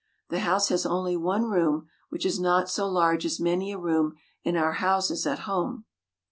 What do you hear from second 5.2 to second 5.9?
at home.